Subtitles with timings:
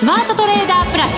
[0.00, 1.12] スマートトレーダープラス。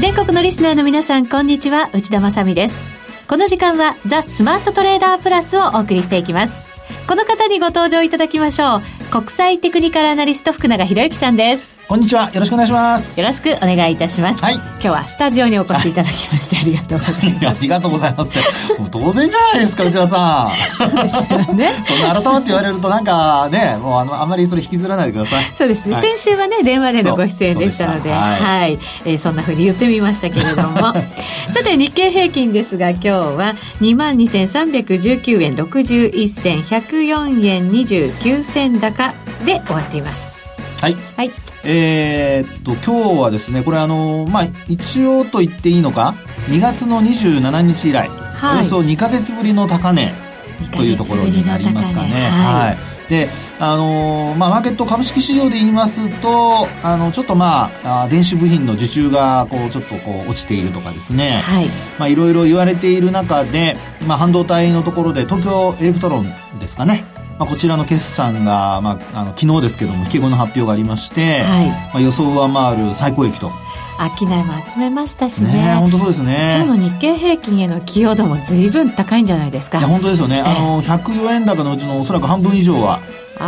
[0.00, 1.90] 全国のリスナーの皆さんこんにちは。
[1.92, 2.88] 内田まさです。
[3.28, 6.62] この時間はザ・スマートトレーダープラスをお送りしていきます。
[7.06, 8.80] この方にご登場いただきましょう。
[9.10, 12.30] 国際テクニカルアナリスト福永博之さんですこんにちは。
[12.30, 13.18] よろしくお願いします。
[13.18, 14.40] よろしくお願いいたします。
[14.44, 14.54] はい。
[14.54, 17.58] 今日はスタジオにお越しいただきまして、ありがとうございます。
[17.58, 18.78] ありがとうございます。
[18.78, 20.88] もう当然じゃないですか、内田さん。
[20.88, 21.70] そうですよね。
[21.84, 25.52] そんな改まって言われるとなんかね、もうあの、あんまりそれ引きずらないでください。
[25.58, 25.94] そうですね。
[25.94, 30.94] はい、先週はね、電話でのご出演でしたので、はい、はい、えー、そんなふうに言ってみましたけれども。
[31.50, 38.99] さて、日経平均ですが、今日は22,319円61銭、104円29銭高
[39.44, 40.36] で終わっています。
[40.80, 40.96] はい。
[41.16, 41.30] はい。
[41.64, 46.14] えー、っと、今日はですね、これあの、まあ、一応と言っていいのか、
[46.48, 50.12] 2月の27日以来、はい、およそ2か月ぶりの高値
[50.74, 52.08] というところになりますかね。
[52.08, 61.40] はい、はいで、あのー、まあ、マーケット株式市場で言いますと、あの、ちょっとまあ、電子部品の受注が、こう、ちょっとこう、落ちているとかですね。
[61.42, 61.66] はい。
[61.98, 67.04] まあ、いろいろ言われている中で、まあ、半導体のところで、東京エレクトロンですかね。
[67.40, 73.50] まあ、こちらの決算が、まあ、あの昨日ですけども引け後の発表がありまして、はいまあ、予想を上回る最高益と。
[74.18, 75.52] 商いも集めましたしね。
[75.52, 76.62] ね本当そうですね。
[76.64, 79.78] 今日の日経平均への寄与度も随分高いんじゃないですか。
[79.78, 80.38] いや、本当ですよね。
[80.38, 83.00] えー、あの、104円高のうちのおそらく半分以上は、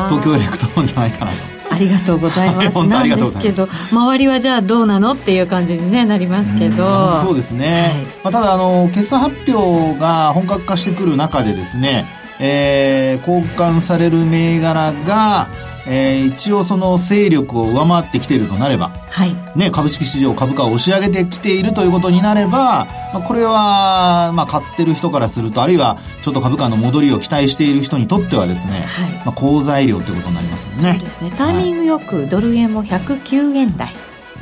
[0.09, 1.37] 東京エレクトロンじゃないかなと。
[1.71, 2.87] ありがとうございます。
[2.87, 7.21] なんですけど、周りはじゃあどうなのっていう感じに、ね、なりますけど。
[7.23, 7.73] そうですね。
[7.73, 12.05] はい、まあ、ただ、あの、決算発表が本格化してくる中でですね、
[12.45, 15.49] えー、好感される銘柄が、
[15.87, 19.35] えー、一応その勢力を上回ってきているとなれば、はい。
[19.57, 29.11] ね、株式市場株価を押し上げてきているということになれば、まあ、これは、まあ、買ってる人からするとあるいはちょっと株価の戻りを期待している人にとってはですね、はい。
[29.25, 30.93] まあ、好材料ということになりますよね。
[30.95, 31.33] そうですね。
[31.37, 33.93] タイミングよくドル円も109円台、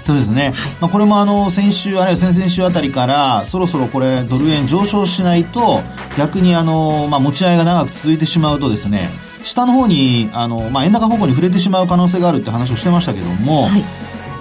[0.05, 5.81] そうですね、はい、まあ、これもあの先週あるいは先々週あたりからそろそろこれドル円上昇しないと
[6.17, 9.11] 逆にあの、まあ、持ち合いが長く続いてしまうとですね
[9.45, 13.83] 下の方にあの、まあ、円高方向に触れてしまう可能性があるって話をしてましたけども、はい、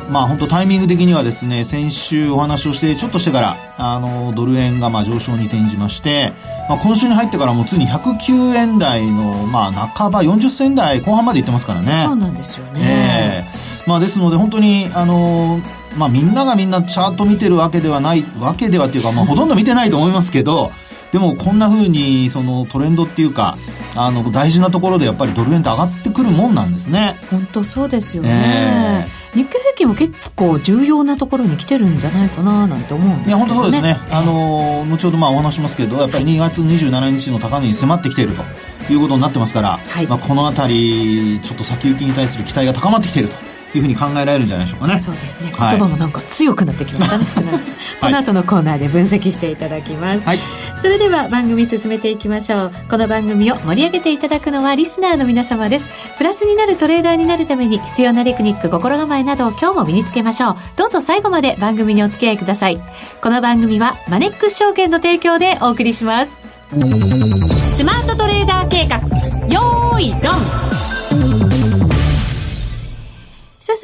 [0.10, 6.34] まあ本当タイミング的にはですね先週お話をしてちょっとしてからあのドル円がまあ上昇に転じまして、
[6.68, 12.04] まあ、今週に入ってからもついに109円台の、まあ、半ば40銭台後半までいってますからね。
[12.06, 13.59] そうなんですよね、えー
[13.90, 15.60] まあ、ですので本当に、あの
[15.98, 20.72] まあ、みんながみんなチャート見てるわけではないわけではっていうか、まあ、ほとんど見てないと思いますけど
[21.12, 23.58] でもこんなふうにそのトレンドっていうか
[23.96, 27.18] あの大事なところでやっぱりドル円って上がってくるもんなんですね。
[27.32, 45.00] 本当そうですよね、えー、日経平均も結構重要なところに来てるんじゃないかななんて思うんですけど、ね、いや本当そうですね、あの後ほどまあお話しますけどやっぱり2月27日の高値に迫ってきているということになってますから、はい、まあ、この辺りちょっと先行きに対する期待が高まってきているというふうに考えられるんじゃないでしょうかね。
[45.02, 45.52] そうですね。
[45.58, 47.26] 言葉もなんか強くなってきましたね。
[47.36, 47.64] はい、
[48.02, 50.26] この後のコーナーで分析していただきます。
[50.26, 50.40] はい、
[50.82, 52.72] それでは番組進めていきましょう。
[52.90, 55.90] この番組を盛り上げていただくのはリスナーの皆様です。
[56.18, 60.56] プラスになるトレーダーになるために必要なテクニック、心構えなどを今日も身につけましょう。
[60.76, 62.82] どうぞ最後まで番組にお付き合いください。
[63.22, 66.42] この番組はマネックス証券の提供でお送りします。
[66.72, 68.98] スマートトレーダー計画、
[69.48, 69.79] よー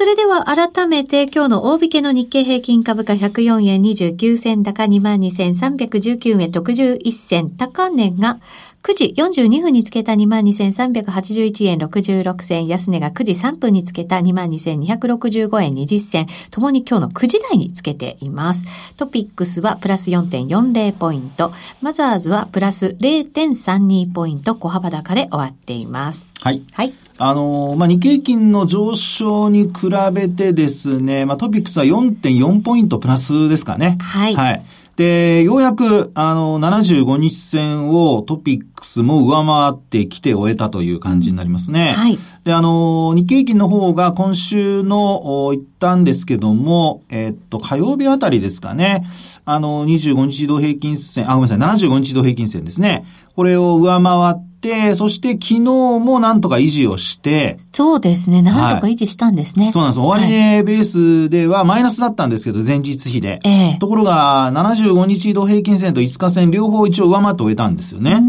[0.06, 8.38] れでは改めて今日の大引けの日経平均株価104円29銭高22,319円61銭高値が
[8.84, 18.64] 9時42分につけた22,381円66銭、安値が9時3分につけた22,265円20銭、ともに今日の9時台につけています。
[18.96, 21.52] トピックスはプラス4.40ポイント、
[21.82, 26.32] マザーズはプラス0.32ポイント、小幅高で終わっています。
[26.40, 26.62] はい。
[26.72, 27.05] はい。
[27.18, 33.96] あのまあ、日経平均の上昇に比べてですね、まあ、トピックスは4.4ポイントプラスですかね。
[34.00, 34.34] はい。
[34.34, 34.64] はい。
[34.96, 41.92] で、ようやく、あの、75日線をトピックスも上回ってきて終えたという感じになりますね。
[41.92, 42.18] はい。
[42.44, 49.06] で、あの、日経平均の方が今週の、一旦ですけども、えっと、火曜日あたりですかね。
[49.48, 53.06] あの、25日移動平均線、あ、ごめんなさい、75日移動平均線ですね。
[53.36, 58.42] これを上回って、そして昨日もなんとか維持をして、そうですね。
[58.42, 59.66] なんとか維持したんですね。
[59.66, 60.00] はい、そうなんです。
[60.00, 63.38] 終値ベースではマイナスだったんですけど、前日比で。
[63.44, 68.20] ええ、ところが、75日移動平均線と5日線両方一応上回って終えたんですよね。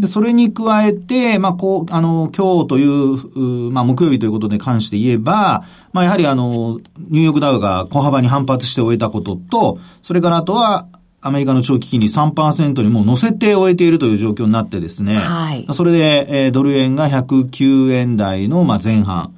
[0.00, 10.86] でそれに加えて、まあ、こう、あの、今日という、まあ、木曜日ということで関して言えば、まあ、やはりあの、ニューヨークダウが小幅に反発して終えたことと、それからあとは、
[11.22, 15.16] アメリカの長期金利3%にもう乗せて終えているという状況になってですね。
[15.16, 15.66] はい。
[15.72, 19.32] それで、えー、ドル円が109円台の、まあ、前半。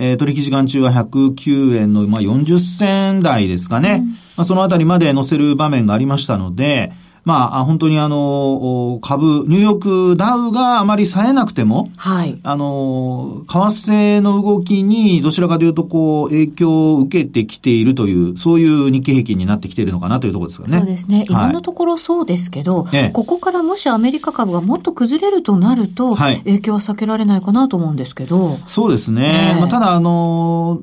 [0.00, 3.98] えー、取引時間中は109円の、まあ、40銭台ですかね。
[4.00, 6.92] うん、まあ、そのあたりまで乗せる場面がありましたので、
[7.28, 12.38] まあ、本当にあの、株、ニューヨークダウがあまり冴えなくても、はい。
[12.42, 20.78] あの、為替の動きにどちらかというと、こう、影響を受けてきているという、そういう日経平均になってきているのかなというところですかね。
[20.78, 21.26] そうですね。
[21.28, 28.56] 今のところそうですけど、はい、ここからもしアメリカ株がもっと崩れるとなると、はい、影響は避けられないかなと思うんですけど。
[28.66, 29.54] そうですね。
[29.60, 30.80] まあ、ただ、あの、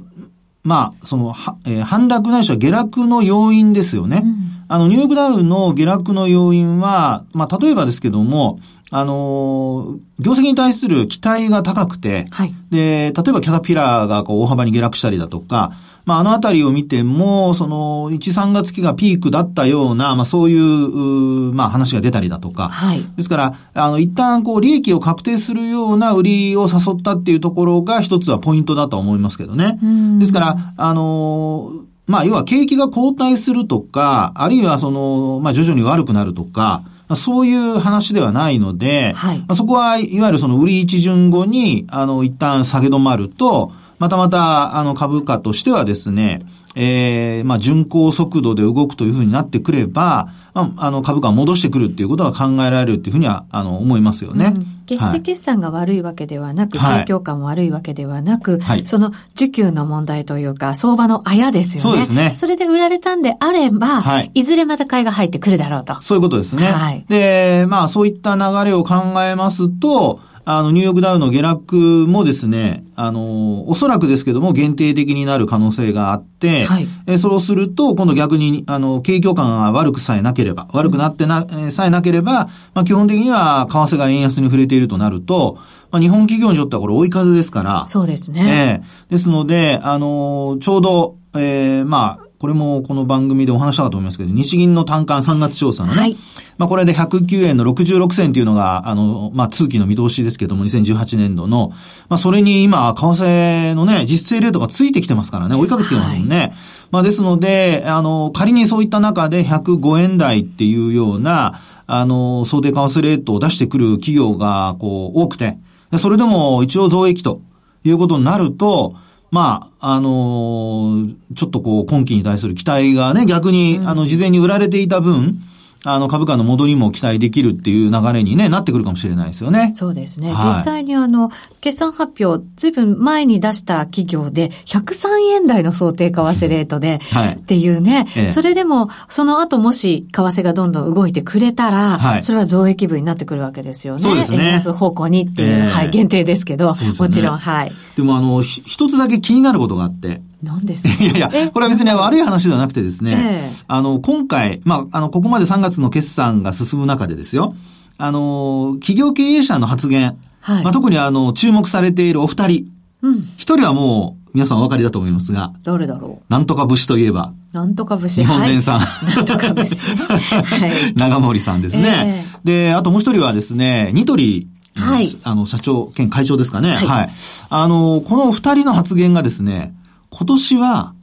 [0.66, 4.22] まあ、その、は、えー、反落ないしは下落の要因ですよね。
[4.24, 8.60] うんあの、ニューヨークダウの下落の要因は、まあ、例えばですけども、
[8.90, 15.74] あの、業績に対する期待が高くて、はい、で、例えばキャタピラーがこう大幅に下落したりだとか、
[16.06, 22.70] まあ、あのあたりを見ても、その、1、3月期がピークだったような、まあ、そういう、まあ、話が出たりだとか。
[22.70, 23.04] はい。
[23.16, 29.80] ですから、あの、一旦、こう、利益を確定するような売りを誘ったっていうところが一つはポイントだと思いますけどね。
[30.20, 31.72] ですから、あの
[32.08, 36.84] まあ、要は景気が後退するとか、あるいはその、まあ、徐々に悪くなるとか、
[37.16, 46.46] そういう話ではないので、はい、そこはいわゆるその売り一巡後に、あの、一旦下げ止まると、またまた、あの、株価としてはですね、
[46.76, 54.54] ええー、まあ、巡航速度で動くというふうになってくれば、まあ、あの、株価を戻してくるっていうことが考えられるっていうふうには、あの、思いますよね。
[54.56, 61.90] うん決して決算が悪いわけではなく、はい、景況感も悪いわけではなく、はい、その需給の問題というか、相場のあやですよね。
[61.90, 62.34] そうですね。
[62.36, 66.02] それで売られたんであれば、はい、いずれまた買いが入ってくるだろうと。
[66.02, 66.68] そういうことですね。
[66.68, 67.06] はい。
[67.10, 71.76] で、まあ、そういった流れを考えますと、あの、ニューヨークダウの下落
[72.08, 85.58] もですね、あの、おそらくですけども、限定的になる可能性があって、はい、えそうすると、今度逆に、あの、景況感が悪くさえなければ、悪くなってな、うん、さえなければ、まあ、基本的には、為替が円安に触れているとなると、
[85.92, 87.88] まあ、日本企業にとってはこれ追い風ですから。
[87.88, 88.82] そうですね。
[88.84, 96.18] えー、ですので、あの、ちょうど、えー、まあ、これもこの番組でお話したかと思いますけど、日銀の単価3月調査のね、はい、
[96.58, 101.70] まあこれで109円の66銭というのが、あの、まあ通期の見通しですけども、2018年度の、
[102.10, 106.38] まあそれに今、為替のね、実勢レートがついてきてますからね、追いかけてきてますもんね。
[106.38, 106.54] はい、
[106.92, 115.58] まあですので、あの、仮にそういった中で105円台っていうような、あの、想定為替レートを出してくる企業が、こう、多くて、
[115.98, 117.42] それでも一応増益と
[117.84, 118.96] いうことになると、
[119.36, 125.42] まあ、あのー、ちょっとこう、今期に対する期待がね、逆に、あの、事前に売られていた分、
[125.86, 129.72] あの、株価の戻りも期待できるっていう流れにね、なってくるかもしれないですよね。
[129.76, 130.34] そうですね。
[130.34, 131.30] はい、実際にあの、
[131.62, 144.02] 決算発表、ずいぶん前に出した企業で、103円台の想定為替レートで、はい、っていうね、ええ、それでも、その後もし、為替がどんどん動いてくれたら、はい、それは増益分になってくるわけですよね。
[144.02, 144.40] そうですね。
[144.46, 147.72] 円安方向にっていう、え、はい、限定ですけど、ね、もちろん、はい。
[147.96, 150.94] でもあの、一つだけ気になることがあって、何ですか？
[151.04, 157.56] いやいや、これは別に悪い話ではなくてですね、えー、あの、今回、まあ、あの、ここまで3月の決算が進む中でですよ、
[157.98, 162.66] あの、企業経営者の発言、はい、まあ、特にあの、注目されているお二人、
[163.02, 163.18] うん。
[163.38, 165.54] 一人はもう、皆さんお分かりだと思いますが。
[165.64, 166.32] 誰だろう？
[166.32, 167.32] なんとか武士といえば。
[167.54, 168.22] なんとか武士。
[168.22, 168.80] 日本電産。
[168.80, 169.76] はい、 なんとか武士。
[169.76, 170.72] はい。
[170.98, 172.26] 長森さんですね。
[172.26, 175.16] えー、で、あともう一人はですね、ニトリはい。
[175.24, 176.72] あの、社長兼会長ですかね。
[176.72, 176.86] はい。
[176.88, 177.10] はい、
[177.50, 179.74] あの、この二人の発言がですね、
[180.18, 180.94] 今年は、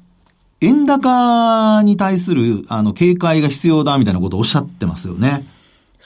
[0.62, 5.44] 円高に対する、あの、警戒が必要だみたいなことをおっしゃってますよね。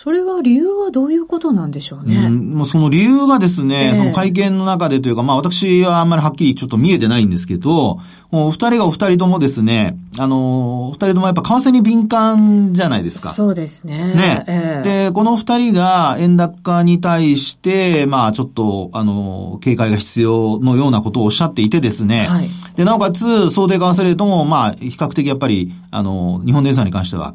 [0.07, 2.27] それは理由はどういうことなんでしょうね？
[2.27, 7.99] うん、もうその理由がですね、えー、その会見の中でというか、まあ私はあんまりはっきりちょっと見えてないんですけど、
[8.31, 13.31] お二人がお二人ともですね、あの、お二人ともやっぱ為替に敏感じゃないですか。
[13.31, 14.15] そうですね。
[14.15, 14.45] ね。
[14.47, 22.27] えー、で、この二人が円高に対して、まあちょっと、あの、警戒が必要のようなことをおっしゃっていてですね。
[22.27, 22.49] はい。
[22.77, 27.35] で、なおかつ、想定為替レートも、まあ比較的やっぱり、あの、日本電産に関しては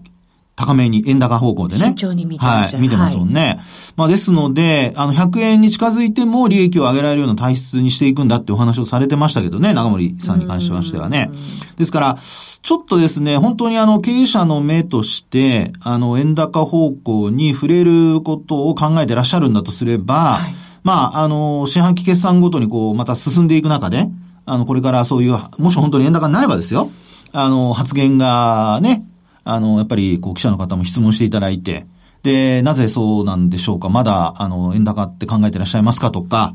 [0.62, 1.80] 高めに、円高方向でね。
[1.80, 2.76] 慎重に見てます。
[2.76, 3.42] はい、見てますもんね。
[3.42, 3.60] はい、
[3.98, 11.30] まあですので、あの、100円に近づいても利益を上げられるような体質にしていくんだってお話をされてましたけどね、長森さんに関しましてはね。
[11.78, 12.18] ですから、
[12.62, 24.08] ちょっとですね、本当にあの、経営者の目として、あの、円高方向に触れることを考えてらっしゃるんだとすれば、はい、まあ、あの、四半期決算ごとにこう、また進んでいく中で、
[24.46, 26.90] あの、これからそういう、もし本当に円高になればですよ、
[27.34, 29.06] あの、発言がね、
[29.44, 31.86] あの、やっぱり、こう、記者の方も質問していただいて、
[32.24, 33.90] で、なぜそうなんでしょうか？
[33.90, 36.12] まだ、あの、円高って考えてらっしゃいますか？
[36.12, 36.54] とか、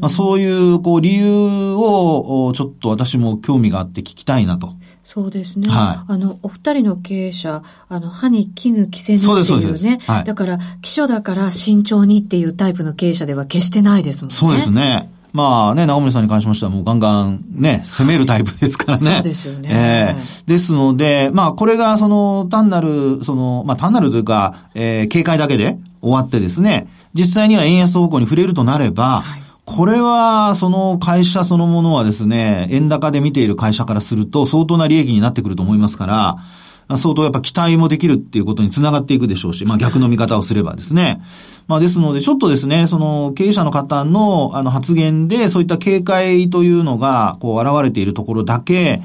[0.00, 4.72] まあ、そういう、こう、理由を、ちょっと私も興味があって聞きたいなと。
[5.04, 5.68] そうですね。
[5.68, 6.12] はい。
[6.12, 9.98] あの、お二人の経営者、あの、歯に絹着せぬっていうね。
[10.06, 14.34] はい、だから、基礎だから慎重にっていうタイプの経営者では決してないですもんね。
[14.34, 15.12] そうですね。
[15.32, 19.14] まあね、直森さんに関しましてはもうガンガンね、攻めるタイプですからね。
[19.14, 19.68] そうですよね。
[19.72, 41.22] えー、ですので、まあこれがその単なる、その、まあ単なるというか、えー、警戒だけで終わってですね、実際には円安方向に触れるとなれば、はいこれは、その会社そのものはですね、円高で見ている会社からすると相当な利益になってくると思いますから、相当やっぱ期待もできるっていうことにつながっていくでしょうし、まあ逆の見方をすればですね。
[41.68, 49.00] まあですので、ちょっとですね、その経営者の方のあの発言でそういった警戒というのがこう現れているところだけ、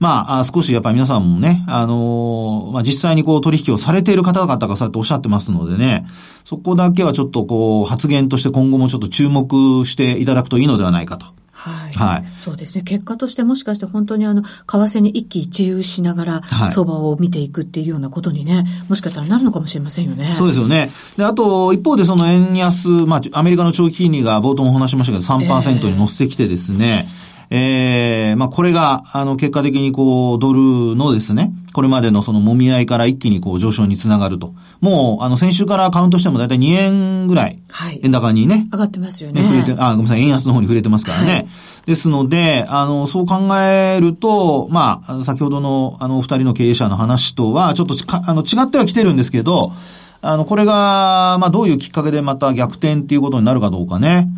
[0.00, 6.06] まあ、少しやっぱり皆さんもね、あのー、まあ実際にこう取引をされている方々がそうやっておっしゃってますのでね、
[6.44, 11.39] そこだけはちょっとこう発言として今後もちょっと注目していただくといいのではないかと。
[11.98, 12.08] はい。
[12.08, 12.24] はい。
[12.36, 12.82] そうですね。
[12.82, 20.34] 結果としてもしかして本当にあの、為替に一喜一憂しながら、相場を見ていくっていうようなことにね、もしかしたらなるのかもしれませんよね。
[20.36, 20.90] そうですよね。
[21.16, 34.54] で、あと、一方でその円安、まあ、アメリカの長期金利が冒頭もお話しましたけど、3%に乗せてきてですね、えーええー、まあこれが、あの、結果的にこう、ドルのですね、これまでのその揉み合いから一気にこう上昇につながると。
[34.80, 37.60] もう、あの、先週からカウントしてもだいたい2円ぐらい、
[38.02, 39.42] 円高にね、上がってますよね。
[39.42, 41.32] 触れて、あ、ごめんなさい、円安の方に触れてますからね。
[41.32, 41.48] はい、
[41.86, 49.72] ですので、あの、そう考えると、まあ、先ほどの、あの、お二人の経営者の話とは、ちょっとあの、違っては来てるんですけど、
[50.22, 54.28] あの、これが、まあ、どういうきっかけでまた逆転っていうことになるかどうかね。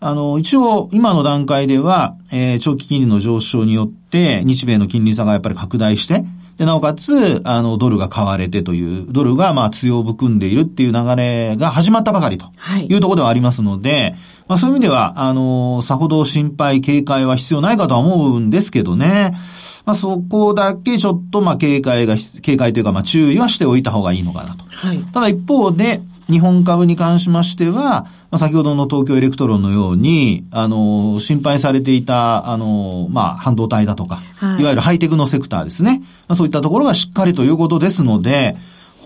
[0.00, 6.24] あの、一応、今の段階では、えー、長期金利の上昇によって、日米の金利差がやっぱり拡大して、
[6.58, 12.46] で、なおかつ、あの、ドルが買われてという、ドルが、まあ、強含んでいるっていう流れが始まったばかりと
[12.88, 14.12] いうところではありますので、はい、
[14.48, 19.32] まあ、そういう意味では、あの、さほど心配、警戒は必要ないかとは思うんですけどね。
[19.86, 24.64] まあ、そこだけちょっと、まあ、警戒が、警戒というか、まあ、注意はしておいた方がいいのかなと。
[24.68, 36.02] はい、ただ一方で、日本株に関しましては、まあ、先ほどの東京エレクトロンのように、あの、心配されていた、あの、まあ、半導体だとか、はい、いわゆるハイテクのセクターですね。
[36.28, 38.56] まあ、そういったところがしっかりということですので、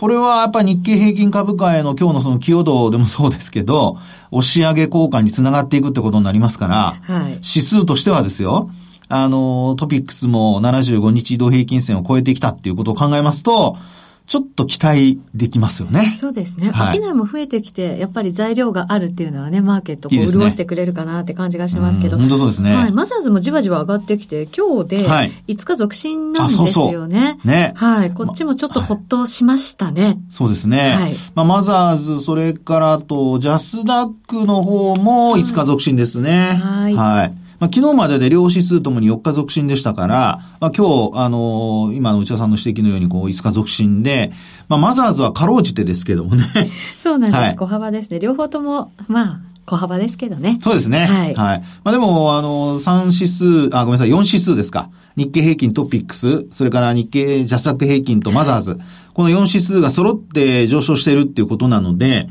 [0.01, 3.99] これはやっぱり日経平均株価への今日のその寄与度でもそうですけど、
[4.33, 8.69] 押し上げ効果につながっていくってことになりますから、はい、指数としてはですよ、
[9.09, 13.77] あの、トピックスも75日移動平均線を超えてきたっていうことを考えますと、
[14.27, 16.15] ちょっと期待できますよね。
[16.17, 16.71] そうですね。
[16.71, 22.19] はい、商いも増えてきて、やっぱり材料があるっていうのはね、マーケットを潤してくれるかなって感じがしますけど。
[22.19, 22.75] 本当そうですね。
[22.75, 22.93] はい。
[22.93, 25.37] マザーズもじわじわ上がってきて、今日で5
[25.67, 26.73] 日続伸なんですよね。
[26.73, 27.73] そうそうね。
[27.75, 28.13] はい。
[28.13, 30.03] こっちもちょっとほっとしましたね。
[30.05, 30.95] はい、そうですね。
[30.95, 31.15] はい。
[31.35, 36.59] まあ、マザーズ、それからと、ジャスダックの方も5日続伸ですね。
[36.63, 36.95] はい。
[36.95, 44.33] はいまあ、昨日までで両指数ともに4日続伸でしたから、まあ、今日、あのー、今の内田さんの指摘のように、こう、5日続伸で、
[44.69, 46.45] まあ、マザーズはかろうじてですけどもね。
[46.99, 47.41] そうなんです。
[47.41, 48.19] はい、小幅ですね。
[48.19, 50.59] 両方とも、まあ、小幅ですけどね。
[50.61, 51.07] そうですね。
[51.07, 51.35] はい。
[51.35, 51.61] はい。
[51.85, 54.91] まあでも、あの、3指数、あ、ごめんなさい、4指数ですか。
[55.17, 58.79] 日経平均トピックス、それから日経ジャスタック平均とマザーズ。
[59.15, 62.29] この4指数が揃って上昇しているっていうことなので、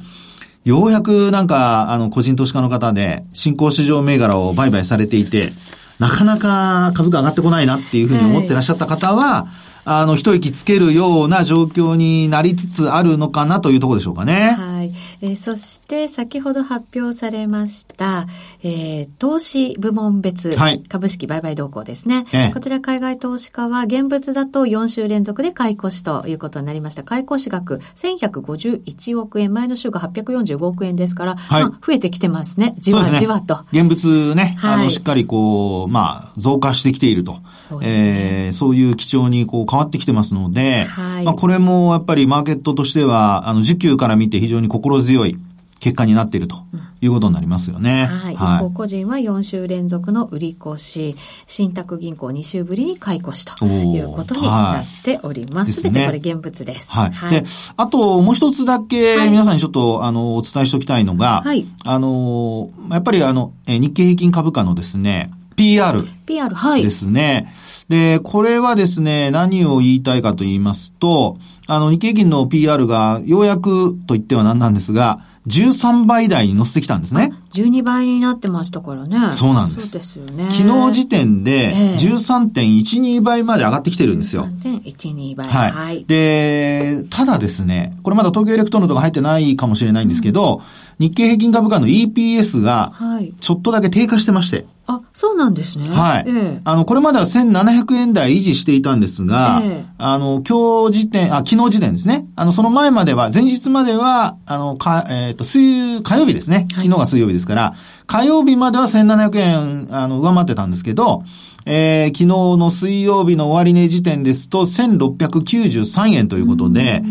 [0.63, 5.51] ようやくなんか、あの、個人投資家の方で、新興市場銘柄を売買されていて、
[5.99, 14.55] なかなか株価上がってこないなっていうふうに思ってらっしゃった方は、はいあの、一息つけるような状況になりつつあるのかなというところでしょうかね。
[14.57, 14.93] はい。
[15.21, 18.27] えー、そして、先ほど発表されました、
[18.63, 20.55] えー、投資部門別、
[20.87, 22.53] 株式売買動向ですね、ええ。
[22.53, 27.03] こちら海外投資家は現物だと4週連続で買い越しということになりました。
[27.03, 32.75] 買い越し額1151億円、前の週が845億円ですから、はい、まあ、増えてきてますね。
[32.77, 33.65] じわじわと。
[33.71, 37.39] ね、現物ね、はい、あの、しっかりこう、まあ、増加してきていると。
[37.69, 38.45] そうですね。
[38.45, 45.37] えー、そういう基調にこう、変わってきてますので、はい、まあこれもやっぱりマーケットとしては、あの、需給から見て非常に心強い
[45.81, 46.63] 結果になっていると
[47.01, 48.05] いうことになりますよね。
[48.05, 48.35] はい。
[48.35, 51.15] はい、個人は4週連続の売り越し、
[51.47, 55.73] 信託銀行2週ぶりに買い越しということになっております。
[55.73, 56.91] すべ、ね、てこれ現物です。
[56.91, 57.11] はい。
[57.11, 57.43] はい、で、
[57.77, 61.65] あともう一つだけ皆さんにちょっと、あの、お伝えしておきたいのが、はい。
[61.83, 66.03] あの、やっぱりあの、日経平均株価のですね、PR。
[66.27, 66.83] PR、はい。
[66.83, 67.55] ですね。
[67.91, 77.33] で、これはですね、何を言いたいかと言いますと、あの、日経平均の PER がようやくと言っては何なんですが、13倍台に乗せてきたんですね。
[77.53, 79.33] 12倍になってましたからね。
[79.33, 79.87] そうなんです。
[79.89, 80.49] そうですよね。
[80.51, 84.47] 昨日時点で13.12倍まで上がってきてるんですよ。
[84.63, 85.47] 13.12倍。
[85.47, 85.71] はい。
[85.71, 92.93] はい、で、ただですね、これまだ東京エレクトロンとか入ってないかもしれないんですけど、うん日経平均株価の EPS が、
[93.39, 94.65] ちょっとだけ低下してまして。
[94.85, 95.89] あ、そうなんですね。
[95.89, 96.25] はい。
[96.27, 102.27] ええ、あの、これまでは1700円台維持していたんですが、え、あの、今日時点、あ、昨日時点ですね。
[102.35, 106.67] あの、その前までは、前日までは、あの、か、えっ、ー、と、水、火曜日ですね。
[106.71, 107.75] 昨日が水曜日ですから、はい、
[108.07, 111.23] 火曜日までは1700円、あの、上回ってたんですけど、
[111.65, 117.03] えー、昨日の水曜日の終値時点ですと、1693円ということで、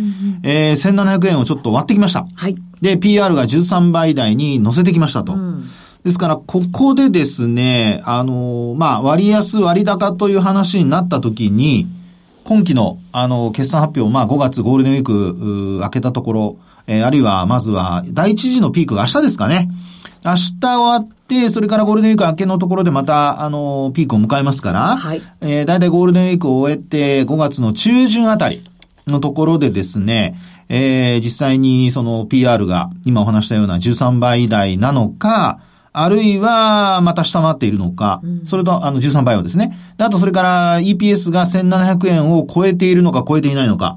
[0.42, 2.26] えー、1700円をちょっと割ってきました。
[2.34, 2.56] はい。
[2.80, 5.34] で、PR が13倍台に乗せてきましたと。
[5.34, 5.68] うん、
[6.04, 11.86] ですから、ここでですね、あの、まあ、割安割高という話になった時に、
[12.44, 16.56] 今期の、あの、決算発表、まあ、5月ゴールデンウィーク、開けたところ、
[16.86, 19.70] えー、あるいは、まずは、第一次のピークが明日ですかね。
[20.24, 25.22] 明日終わって、それからゴールデンウィーク明けのところでまた、あの、ピークを迎えますから、はい。
[25.40, 28.62] えー、だいたいゴールデンウィークを終えて、5月の中旬あたり
[29.06, 30.36] のところでですね、
[30.68, 35.60] えー、実際にその PR が今お話したような13倍台なのか、
[35.92, 39.76] あるいは、また下回っているのか、うん、それと、あの、13倍をですね。
[39.98, 43.96] あと、それから、EPS が1700円を超えているのか超えていないのか。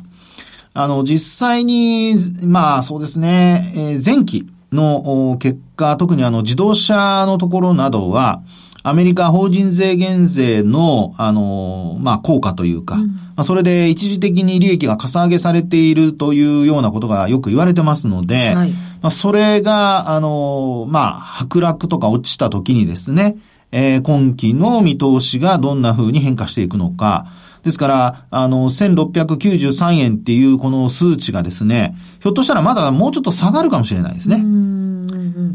[0.74, 2.15] あの、実際に、
[2.46, 8.42] まあ、そうですね、えー、前期の結果、特にあの、自動車のところなどは、
[8.86, 23.38] アメリカ法人税減税の、あの、まあ、効果というか、うん、まあ、それで一時的に利益がかさ上げされているというようなことがよく言われてますので、はい、まあ、それが、あの、まあ、剥落とか落ちた時にですね、
[23.72, 27.27] えー、今期の見通しがどんな風に変化していくのか、
[27.63, 34.38] ですから、あの、1693円っていうこの数値がですね、ひょっとしたらまだもうちょっと下がるかもしれないですね。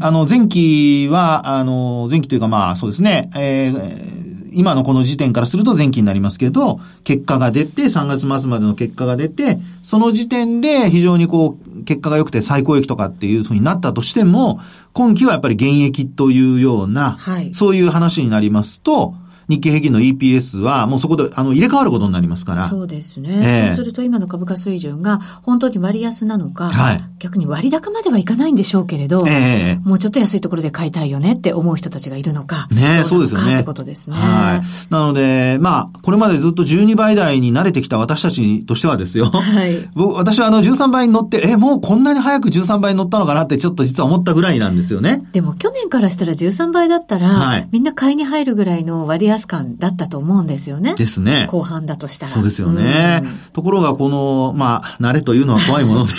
[0.01, 14.59] あの、前期は、あの、前期というかまあそうですね、えー、今のこの時点からすると前期になりますけど、結果が出て、3月末までの結果が出て、その時点で非常にこう、結果が良くて最高益とかっていうふうになったとしても、
[14.93, 19.13] 今期はやっぱり減益というような、はい、そういう話になりますと、
[19.49, 22.69] 日経平均の EPS はもうそこであの入れ替わることになりますから。
[22.69, 23.29] そうですね。
[23.31, 32.67] えー、そうすると今の株価水準が本当に割安なのか、はい、逆に割高まではいかないんでしょうけれど、えー、もうちょっと安いところで買いたいよねって思う人たちがいるのか。
[32.71, 33.55] ねそうですよね。
[33.55, 34.15] ってことですね。
[34.15, 34.93] はい。
[34.93, 39.25] なので、まあ、これまでずっと12倍台に慣れてきた私たちとしてはですよ。
[39.25, 39.89] はい。
[39.95, 45.23] 僕、私はあの13倍に乗って、え、もうこんなに早く13倍に乗ったのかなってちょっと実は思ったぐらいなんですよね。
[45.31, 50.95] でも去年からしたら13倍だったら、はい、みんな買いに入るぐらいの割安感だったと思うんですよね。
[50.95, 51.47] ですね。
[51.49, 52.31] 後半だとしたら。
[52.31, 53.21] そうですよね。
[53.53, 56.13] ところが、この、まあ、慣れというのは怖いもので。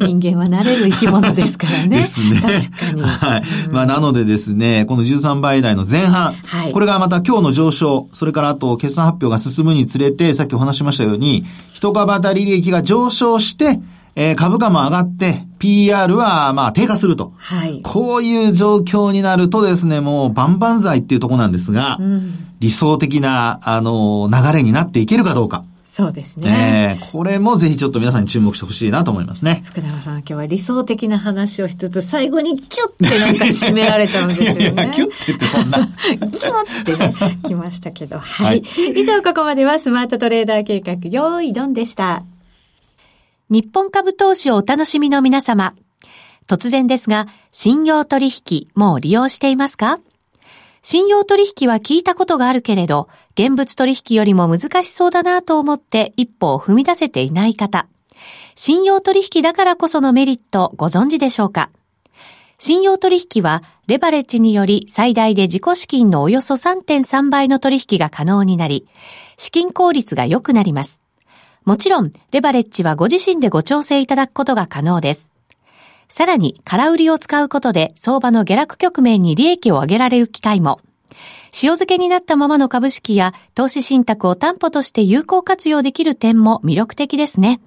[0.06, 1.98] 人間は慣れる生き物ですからね。
[1.98, 2.40] ですね。
[2.40, 3.02] 確かに。
[3.02, 3.42] はい。
[3.70, 13.80] まあ、なのでですね、この13倍台の前半、はい、これがまた今日の上昇、それからあと決算発表が進むにつれて、さっきお話しましたように、一株当たり利益が上昇して、
[14.16, 17.32] えー、株価も上がって、PR は、まあ、低下すると。
[17.36, 17.80] はい。
[17.82, 25.64] こういう状況になるとですね、もう、万々歳っていうとこなんですが、うん、理想的な、あの、流れになっていけるかどうか。
[25.92, 26.98] そうですね。
[27.00, 29.64] えー、これもぜひちょっと皆さんに注目してほしいなと思いますね。
[29.66, 34.62] 福永さん、今日は理想的な話をしつつ、最後にキュッてなんか締められちゃうんですよね。
[34.62, 35.78] いやいやキュッてってそんな。
[35.78, 38.20] キュッてね、 来ましたけど。
[38.20, 38.46] はい。
[38.46, 38.62] はい、
[39.00, 42.22] 以上、ここまではスマートトレーダー計画、用意ドンでした。
[43.50, 45.74] 日本株投資をお楽しみの皆様。
[46.46, 49.98] 突然ですが、信用取引、もう利用していますか？
[50.82, 57.88] 信用取引は聞いたことがあるけれど、現物取引よりも難しそうだなと思って一歩を踏み出せていない方。
[58.54, 61.70] 信用取引だからこそのメリットご存知でしょうか？
[62.56, 68.86] 信用取引はレバレッジにより最大で自己資金のおよそ3.3倍の取引が可能になり、
[69.38, 71.00] 資金効率が良くなります。
[71.70, 75.30] もちろん、レバレッジはご自身でご調整いただくことが可能です。
[76.08, 80.80] さらに、空売りを使うことで相場の下落局面に利益を上げられる機会も。
[81.52, 87.60] 塩漬けになったままの株式や投資信託を担保として有効活用できる点も魅力的ですね。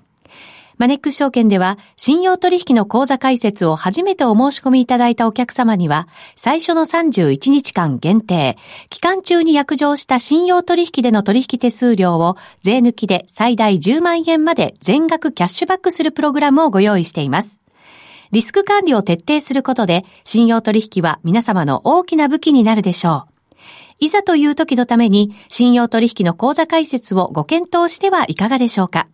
[0.84, 8.58] マネックス証券では、信用取引の口座開設を初めてお申し込みいただいたお客様には、最初の31日間限定、
[8.90, 17.62] 期間中に約定した信用取引での取引手数料を税抜きで最大10万円まで全額キャッシュバックするプログラムをご用意しています。
[18.34, 23.56] リスク管理を徹底することで、信用取引は皆様の大きな武器になるでしょう。
[24.02, 29.08] いざという時のために、信用取引の口座開設をご検討してはいかがでしょうか。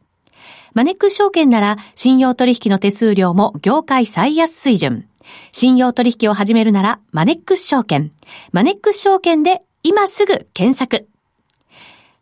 [0.73, 5.05] マネックス証券なら信用取引の手数料も業界最安水準。
[5.51, 8.11] 信用取引を始めるなら、マネックス証券。
[8.51, 11.07] マネックス証券で今すぐ検索。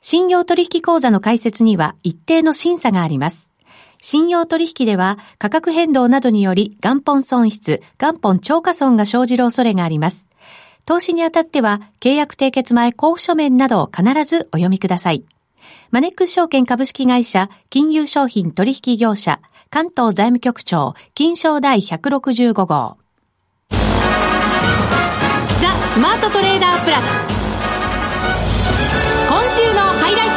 [0.01, 3.51] 信用取引口座の開設には一定の審査があります。
[3.99, 10.27] 信用取引では価格変動などにより元本損失、元本超過損が生じる恐れがあります。
[10.85, 15.25] 投資にあたっては契約締結前交付書面などを必ずお読みください。
[15.91, 22.97] マネックス証券株式会社金融商品取引業者関東財務局長金賞第165号。
[23.69, 23.77] ザ・
[25.91, 27.05] スマートトレーダープラス。
[29.27, 30.35] 今週のハイライト。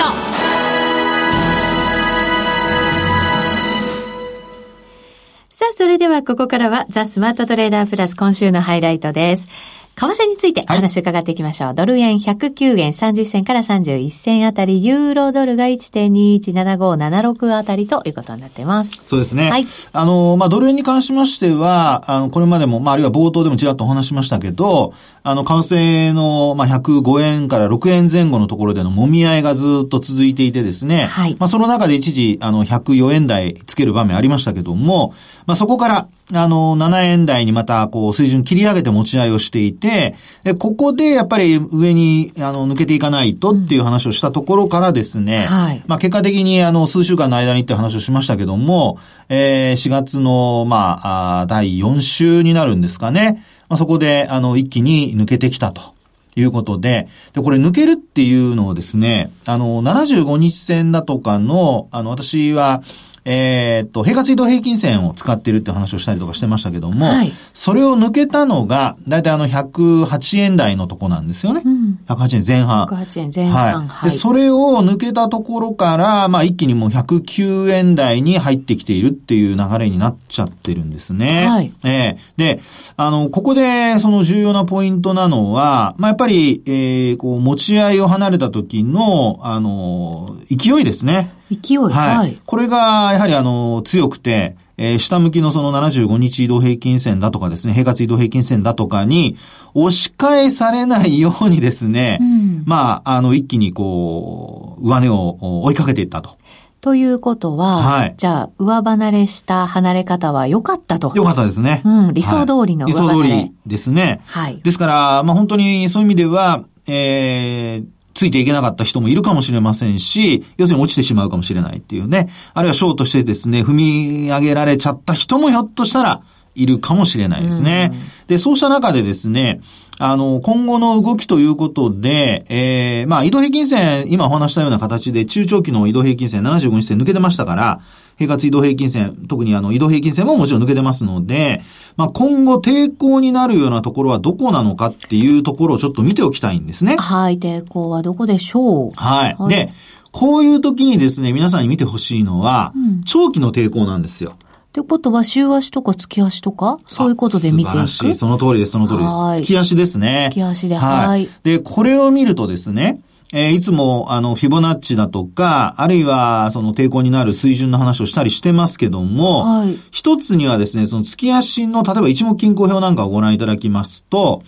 [5.51, 9.47] さあ、それではここからはザ・スマートトレーダープラス今週のハイライトです。
[9.96, 11.68] 為替についてお話を伺っていきましょう。
[11.68, 19.00] はい、ドル円109円30銭から31銭あたり、ユーロドルが1.217576あたりということになっています。
[19.05, 19.50] そうですね。
[19.50, 19.66] はい。
[19.92, 31.04] あの、まあ、ドル円に関しましては、あの、これまでも、まあ、あるいは冒頭でもちらっとお話しましたけど、あの、為替の、まあ、105円から6円前後のところでの揉み合いがずっと続いていてですね。
[31.04, 31.37] はい。
[31.38, 35.14] まあ、その中で一時、あの、104円台つける場面ありましたけども、
[35.46, 45.83] まあ、そこから、あの、7円台にまた、こう、水準切り上げて持ち合いをしていて、で、ここでやっぱり上に、あの、抜けていかないとっていう話をしたところからですね、うん、はい。
[45.87, 53.44] まあ、結果的に、あの、数週間の間にって話をしましたけども、えー、4月の、まあ、あ第4週になるんですかね。
[53.70, 55.94] まあ、そこで、あの、一気に抜けてきたと。
[56.37, 62.83] いうことで、で、これ抜けるっていうのをですね、あの、75日線だとかの、あの、私は、
[63.24, 71.62] えー、っと、平滑移動平均線を使っているって話をしたりとかしてましたけども、はい、それを抜けたのが、だいたいあの108円台のとこなんですよね。
[71.64, 72.87] うん、108円前半。
[72.87, 73.88] 108円前半。
[73.88, 74.11] はい。
[74.11, 81.46] で、それを抜けたところから、まあ一気にもう109円台に入ってきているっていう流れになっちゃってるんですね。
[81.46, 81.72] はい。
[81.85, 82.62] えー、で、
[82.96, 91.39] あの、ここでその重要なポイントなのは、まあやっぱり、えー、こう、持ち合いを離れた時の、あの、勢いですね。
[91.51, 92.41] 勢い、はい、はい。
[92.45, 99.37] これが、やはりあの、強くて、えー、下向きのその75日移動平均線だとかですね、平滑移動平均線だとかに、
[99.75, 106.39] 押し返されないようにですね、うん、まあ、あの、一気にこう、上値を追いかけていったと。
[106.81, 111.13] ということは、はい、じゃあ、上離れした離れ方は良かったと。
[111.15, 111.83] 良かったですね。
[111.85, 114.23] うん、理想通りの上離れ、はい、理想通りですね。
[114.25, 114.61] はい。
[114.63, 122.29] ですから、まあ本当にそういう意味では、えー、ついていけなかった人もいるかもしれませんし、要するに落ちてしまうかもしれないっていうね。
[122.55, 126.23] あるいはショーとしてですね、踏み上げられちゃった人もひょっとしたら
[126.55, 127.92] いるかもしれないですね。
[128.27, 129.61] で、そうした中でですね、
[129.99, 137.81] あの、今後の動きということで、えー、まあ、移動平均線、今お話したような形で中長期の移動平均線75日線抜けてましたから、
[138.20, 141.62] 平滑移動平均線、特にあの移動平均線ももちろん抜けてますので、
[141.96, 146.96] まあ、今後抵抗になるようなところはどこなのかっていうところをちょっと見ておきたいんですね。
[146.98, 148.90] はい、抵抗はどこでしょう？
[148.94, 149.37] はい。
[149.38, 149.72] はい、で、
[150.12, 154.35] こういう時にですね、皆さんに見てほしいのは、うん、長期の抵抗なんですよ。
[154.37, 156.78] ってことは、週足とか月足とか？
[156.87, 157.72] そういうことで見ていく？
[157.72, 158.14] 素晴らしい。
[158.14, 159.42] その通りです、その通りです。
[159.42, 160.28] 月足ですね。
[160.30, 161.06] 月足で、はい。
[161.06, 161.28] はい。
[161.42, 163.00] で、これを見るとですね、
[163.33, 174.43] えー、いつも、あの、フィボナッチだとか、あるいは、その抵抗になる水準の話をしたりしてますけども、はい、一つにはですね、その月足の、例えば一目均衡表なんかをご覧いただきますと、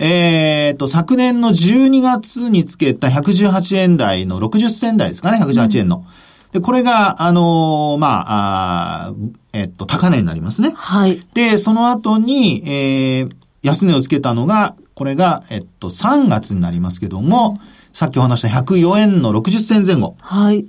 [0.00, 6.04] えっ、ー、と、昨年の12月につけた118円台の60銭台ですかね、118円の。
[6.52, 9.14] うん、で、これが、あのー、まあ、あ
[9.52, 10.72] えっ、と、高値になりますね。
[10.74, 11.20] はい。
[11.34, 13.30] で、その後に、えー、
[13.62, 20.16] 安値をつけたのが、これが、えっと、3月になりますけども、うんさっきお話した104円の60銭前後。
[20.20, 20.66] はい。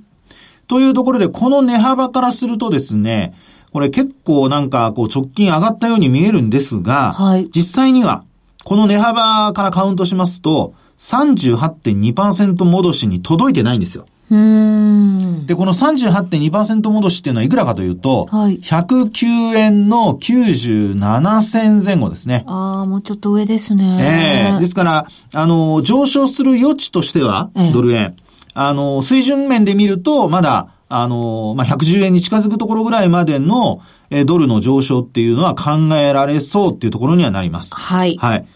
[0.68, 3.34] というところで、この値幅からするとですね、
[3.72, 8.24] これ結構なんかこう直近上がったように見えるんですが、はい、実際には、
[8.64, 14.06] この値幅からカウントしますと、38.2%戻しに届いてないんですよ。
[14.30, 22.44] で、この38.2%戻しっていうのはいくらかというと、はい、109円の97銭前後ですね。
[22.48, 23.98] ああ、もうちょっと上ですね。
[24.02, 28.16] ええー、ですから、あの、上昇する余地としては、えドル円。
[28.56, 37.76] あの、水準面で見ると、まだ、あの、まあ、110円に近づくところぐらいまでの、えドルの上昇っていうのは考えられそうっていうところにはなります。
[37.76, 38.18] はい。
[38.18, 38.48] はい。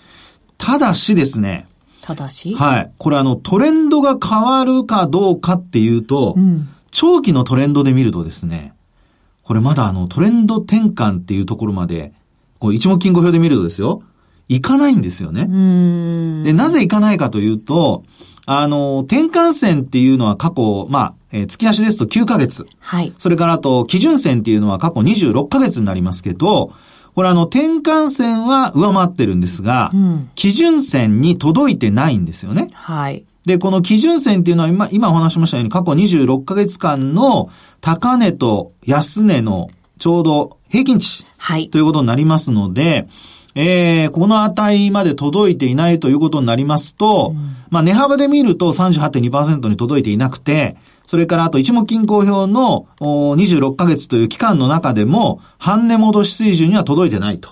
[0.57, 1.67] ただしですね、
[2.09, 2.91] ただしはい。
[2.97, 8.73] これあの、トレンドが変わるかどうかっていうと、うん、長期のトレンドで見るとですね、
[9.43, 12.13] これまだあの、トレンド転換っていうところまで、
[12.57, 14.01] こう、一目金庫表で見るとですよ、
[14.47, 15.41] いかないんですよね。
[16.43, 18.03] で、なぜいかないかというと、
[18.47, 22.65] あの、転換線っていうのは過去、まあ、えー、月足ですと9ヶ月。
[22.79, 23.13] はい。
[23.19, 26.73] それからあと、基準線っていうのは過去26ヶ月になりますけど、
[27.15, 32.69] これあの、転換線は上回ってるんですが、うん、基準線に届いてないんですよね。
[32.73, 33.25] はい。
[33.45, 37.49] で、この基準線っていうのは今、今お話しましたように過去26ヶ月間の
[37.81, 41.25] 高値と安値のちょうど平均値。
[41.37, 41.69] はい。
[41.69, 43.07] ということになりますので、
[43.55, 50.77] えー、この値まで届いていないということになりますと、うん、まあ、値幅で見ると38.2%に届いていなくて、
[51.09, 57.49] それからあと一目均衡表の26ヶ月という期間の中でも、半値戻し水準には届いてないと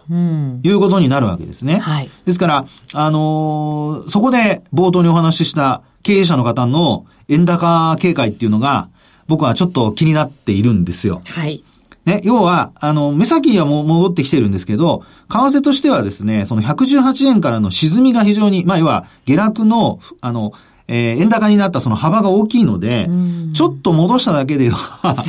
[0.61, 1.77] いうことになるわけですね。
[1.79, 8.89] はい、ですから、あのー、そこで冒頭にお話しした経営者の方の円高警戒っていうのが、
[9.25, 11.23] 僕はちょっと気になっているんですよ。
[11.25, 11.63] はい。
[12.05, 20.53] ね、要は、あの、目先はもう戻ってきてるんですけど、為替としてはですね、その118円からの沈みが非常に、まあ、要は、下落の、あの、
[20.87, 23.09] えー、円高になったその幅が大きいので、
[23.53, 24.77] ちょっと戻しただけでは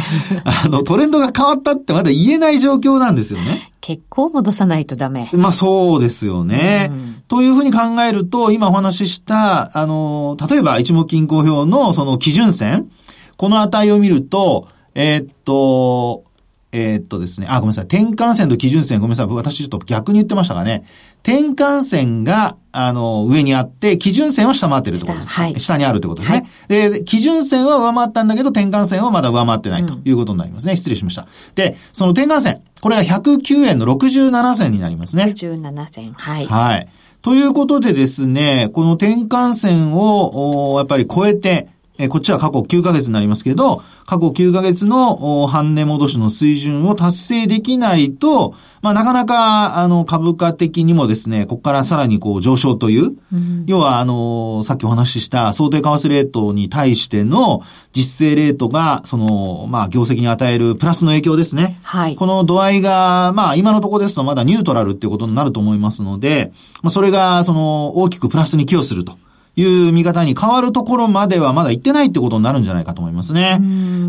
[0.65, 3.73] あの、トレンドが変わったってまだ言えない状況なんですよね。
[3.81, 5.31] 結構戻さないとダメ。
[5.33, 6.93] まあそうですよね。
[7.27, 12.89] というふうに考えると、今お話しした、あの、例えば一目均衡表のその基準線、
[13.37, 16.25] この値を見ると、えー、っと、
[16.71, 17.85] えー、っとですね、あ、ごめんなさい。
[17.85, 19.27] 転換線と基準線、ごめんなさい。
[19.29, 20.85] 私ちょっと逆に言ってましたがね。
[21.23, 25.29] 転換線が、あの、上にあって、基準線は下回ってるってことです。
[25.29, 25.61] はい。
[25.61, 26.49] 下にあるってことですね。
[26.69, 30.73] はい、で、基準線は上回ったんだけど、転換線はまだ上回ってないということになりますね。
[30.73, 31.27] うん、失礼しました。
[31.55, 32.63] で、その転換線。
[32.81, 35.25] これが109円の67銭になりますね。
[35.25, 36.13] 67銭。
[36.13, 36.47] はい。
[36.47, 36.89] はい。
[37.21, 41.69] ということでですね、この転換線を、やっぱり超えて、
[41.99, 61.79] えこっちは過去9ヶ月になりますけど、過去9ヶ月の半値戻しの水準を達成できないと、まあ、なかなか、あの、株価的にもですね、ここからさらにこう上昇という、うん、要は、あの、さっきお話しした想定為替レートに対しての実勢レートが、その、まあ、業績に与えるプラスの影響ですね。
[61.83, 62.15] はい。
[62.15, 69.19] この度合いが、まあ、今のところですとまだニュートラルっていうことになると思いますので、まあ、それが、その、大きくプラスに寄与すると。
[69.59, 73.59] いう見方に変わるところまではまだ行ってないってことになるんじゃないかと思いますね。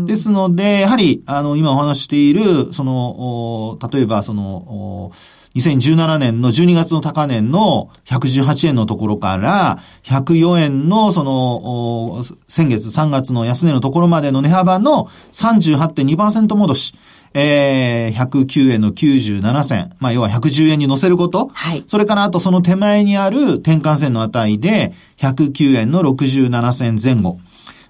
[0.06, 5.10] ですので、やはり、あの、今お話している、その、例えば、その、
[5.56, 16.94] 2017年の12月の高値の118円のところから104円のその先月3月の安値のところまでの値幅の38.2%戻し。
[17.32, 19.90] えー、109円の97銭。
[19.98, 21.48] まあ、要は110円に乗せること。
[21.52, 21.84] はい。
[21.86, 27.38] それからあとその手前にある転換線の値で、109円の67銭前後。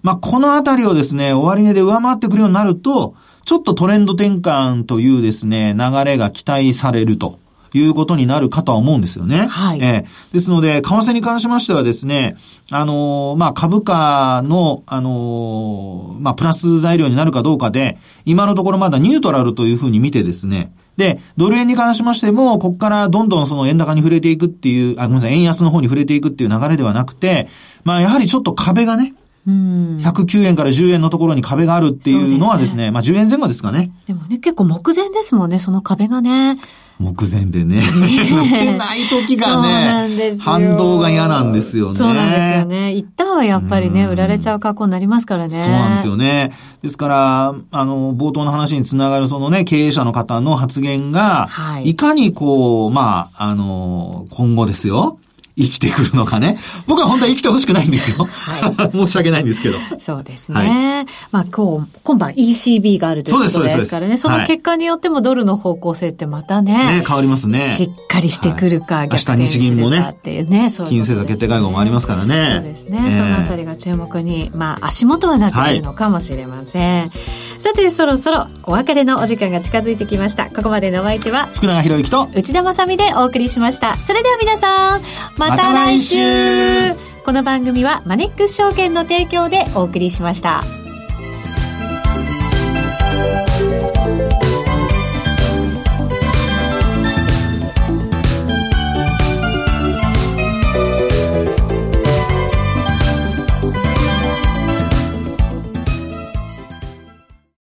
[0.03, 7.39] まあ、このあたりをですね、終値で上回ってくるようになると、ちょっとトレンド転換というですね、流れが期待されると。
[7.79, 9.47] いうことになるかとは思うんですよね。
[9.47, 9.81] はい。
[9.81, 12.37] えー、ですので、為替に関しましてはですね、
[12.71, 27.49] あのー、まあ、株価の、あのー、まあ、プラス材料になるかどうかで、今のところまだニュートラルというふうに見てですね、で、ドル円に関しましても、ここからどんどんその円高に触れていくっていう、あ、ごめんなさい、円安の方に触れていくっていう流れではなくて、
[27.85, 29.15] まあ、やはりちょっと壁がね、
[29.47, 33.91] うん、109円から10円のところに壁があるっていうのはですね、すねまあ10円前後ですかね。
[34.07, 36.59] でもね、結構目前ですもんね、その壁がね。
[37.01, 37.81] 目前でね。
[37.81, 41.95] 抜 けない時がね、反動が嫌なんですよね。
[41.95, 42.93] そうなんですよね。
[42.93, 45.59] 一旦はやっぱりね、売られちゃう格好になりますからね。
[45.59, 46.53] そうなんですよね。
[46.83, 55.19] ですから、あの、冒頭の話につながるそのね、経営者の方の発言が、はい、いかにこう、まあ、あの、今後ですよ。
[55.61, 56.59] 生きてくるのかね。
[56.87, 58.25] 僕は本当は生きてほしくないんですよ。
[58.25, 58.91] はい。
[58.97, 59.79] 申し訳ないんですけど。
[59.99, 60.59] そうですね。
[60.59, 60.65] は
[61.03, 64.17] い、まあ今日、今晩 ECB があるということですからね。
[64.17, 66.73] その結果によってもドルの方向性ってまたね。
[66.73, 67.59] ね、変わりますね。
[67.59, 70.71] しっかりしてくるか、はい、逆転するかっていうね。
[70.71, 72.53] そう金融政策決定会合もありますからね。
[72.55, 72.99] そうですね。
[73.03, 77.11] えー、そのあたりが注目に、まあ足元はなっているのかもしれません。
[77.61, 80.49] はいさてそろそろお別れのお時間が近づいてきました。
[80.51, 83.97] ここまでのお相手は福永博之と内田まさでお送りしました。
[83.97, 85.03] それでは皆さん
[85.37, 86.17] また来週。
[86.89, 90.80] ま、この番組はマネックス証券の提供でお送りしました。